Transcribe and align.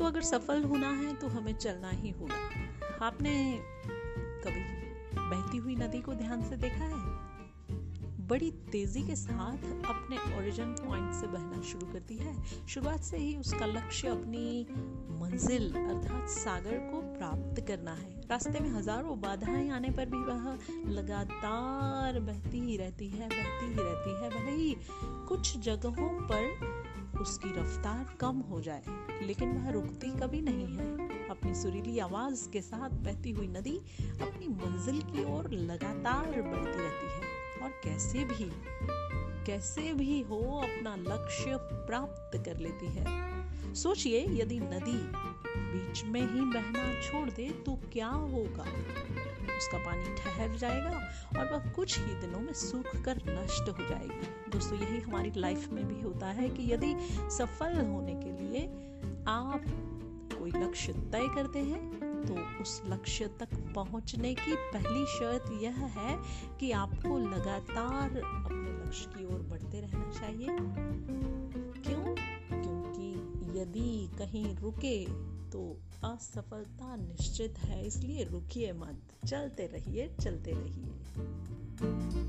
सफल 0.00 0.64
होना 0.64 0.88
है 0.88 1.14
तो 1.14 1.28
हमें 1.28 1.54
चलना 1.54 1.90
ही 1.90 2.10
होगा। 2.10 2.36
आपने 3.06 3.60
कभी 4.46 4.60
बहती 5.16 5.58
हुई 5.58 5.76
नदी 5.76 6.00
को 6.00 6.14
ध्यान 6.14 6.42
से 6.42 6.56
देखा 6.56 6.84
है? 6.84 7.24
बड़ी 8.28 8.50
तेज़ी 8.50 9.02
के 9.02 9.16
साथ 9.16 9.56
अपने 9.86 10.38
ओरिजिन 10.38 10.66
पॉइंट 10.66 11.14
से 11.14 11.26
बहना 11.26 11.62
शुरू 11.62 11.86
करती 11.86 12.16
है। 12.16 12.66
शुरुआत 12.66 13.00
से 13.00 13.16
ही 13.16 13.36
उसका 13.36 13.66
लक्ष्य 13.66 14.08
अपनी 14.08 14.66
मंजिल 15.20 15.72
अर्थात 15.72 16.28
सागर 16.28 16.78
को 16.78 17.18
प्राप्त 17.18 17.66
करना 17.68 17.94
है। 17.94 18.20
रास्ते 18.30 18.60
में 18.60 18.70
हज़ारों 18.70 19.20
बाधाएँ 19.20 19.70
आने 19.70 19.90
पर 19.90 20.06
भी 20.06 20.18
वह 20.18 20.58
लगातार 20.90 22.20
बहती 22.20 22.60
ही 22.60 22.76
रहती 22.76 23.08
है, 23.08 23.28
बहती 23.28 23.66
ही 23.66 23.74
रहती 23.78 24.24
है। 24.24 24.30
भले 24.30 24.62
ही 24.62 24.76
कुछ 25.28 25.58
जगहों 25.58 26.08
पर 26.08 26.73
उसकी 27.20 27.48
रफ्तार 27.48 28.16
कम 28.20 28.36
हो 28.36 28.60
जाए, 28.60 28.82
लेकिन 29.22 29.52
वह 29.52 29.70
रुकती 29.70 30.06
कभी 30.06 30.40
नहीं 30.40 30.66
है। 30.76 31.04
अपनी 31.28 31.54
सुरीली 31.54 31.98
आवाज़ 31.98 32.50
के 32.50 32.60
साथ 32.60 32.90
बहती 32.90 33.30
हुई 33.30 33.46
नदी 33.46 33.78
अपनी 34.22 34.48
मंजिल 34.48 35.02
की 35.02 35.34
ओर 35.34 35.50
लगातार 35.50 36.42
बढ़ती 36.42 36.78
रहती 36.78 37.14
है। 37.14 37.34
और 37.62 37.70
कैसे 37.84 38.24
भी 38.24 38.50
कैसे 39.46 39.94
भी 39.94 40.20
हो, 40.20 40.38
अपना 40.38 40.96
लक्ष्य 40.96 41.56
प्राप्त 41.56 42.44
कर 42.44 42.56
लेती 42.56 42.86
है। 42.86 43.34
सोचिए, 43.74 44.42
यदि 44.42 44.60
नदी 44.60 45.33
बीच 45.74 46.04
में 46.04 46.20
ही 46.22 46.40
बहना 46.40 46.82
छोड़ 47.02 47.28
दे 47.30 47.48
तो 47.66 47.78
क्या 47.92 48.08
होगा? 48.08 48.66
उसका 49.56 49.78
पानी 49.78 50.14
ठहर 50.16 50.56
जाएगा 50.56 50.90
और 51.38 51.52
वह 51.52 51.70
कुछ 51.70 51.98
ही 51.98 52.14
दिनों 52.14 52.40
में 52.40 52.52
सूख 52.52 52.96
कर 53.04 53.16
नष्ट 53.28 53.68
हो 53.70 53.86
जाएगी। 53.88 54.50
दोस्तों, 54.50 54.78
यही 54.78 55.00
हमारी 55.00 55.32
लाइफ 55.36 55.68
में 55.72 55.86
भी 55.88 56.00
होता 56.02 56.26
है 56.28 56.48
कि 56.48 56.72
यदि 56.72 56.94
सफल 57.30 57.76
होने 57.80 58.14
के 58.14 58.32
लिए 58.40 58.66
आप 59.28 59.64
कोई 60.38 60.50
लक्ष्य 60.50 60.92
तय 61.12 61.28
करते 61.34 61.58
हैं 61.58 61.82
तो 62.24 62.34
उस 62.62 62.82
लक्ष्य 62.86 63.26
तक 63.40 63.54
पहुँचने 63.74 64.34
की 64.34 64.54
पहली 64.72 65.04
शर्त 65.06 65.50
यह 65.62 65.84
है 65.96 66.16
कि 66.60 66.70
आपको 66.72 67.18
लगातार 67.18 68.16
अपने 68.16 68.72
लक्ष्य 68.74 69.10
की 69.16 69.24
ओर 69.24 69.40
बढ़ते 69.42 69.80
रहना 69.80 70.10
चाहिए। 70.10 71.33
यदि 73.64 74.10
कहीं 74.18 74.56
रुके 74.56 75.04
तो 75.50 75.80
असफलता 76.04 76.96
निश्चित 76.96 77.58
है 77.58 77.86
इसलिए 77.86 78.24
रुकिए 78.24 78.72
मत। 78.72 79.26
चलते 79.26 79.66
रहिए 79.66 80.08
चलते 80.20 80.50
रहिए। 80.54 82.23